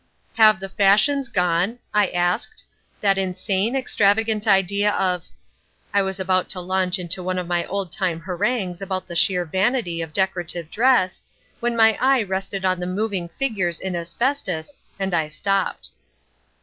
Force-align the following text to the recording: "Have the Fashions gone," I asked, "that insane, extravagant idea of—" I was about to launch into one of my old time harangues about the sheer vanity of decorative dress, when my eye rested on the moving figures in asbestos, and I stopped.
"Have 0.33 0.59
the 0.59 0.67
Fashions 0.67 1.29
gone," 1.29 1.77
I 1.93 2.07
asked, 2.07 2.63
"that 3.01 3.19
insane, 3.19 3.75
extravagant 3.75 4.47
idea 4.47 4.89
of—" 4.93 5.27
I 5.93 6.01
was 6.01 6.19
about 6.19 6.49
to 6.49 6.59
launch 6.59 6.97
into 6.97 7.21
one 7.21 7.37
of 7.37 7.45
my 7.45 7.67
old 7.67 7.91
time 7.91 8.21
harangues 8.21 8.81
about 8.81 9.05
the 9.05 9.15
sheer 9.15 9.45
vanity 9.45 10.01
of 10.01 10.11
decorative 10.11 10.71
dress, 10.71 11.21
when 11.59 11.75
my 11.75 11.99
eye 12.01 12.23
rested 12.23 12.65
on 12.65 12.79
the 12.79 12.87
moving 12.87 13.29
figures 13.29 13.79
in 13.79 13.95
asbestos, 13.95 14.75
and 14.99 15.13
I 15.13 15.27
stopped. 15.27 15.91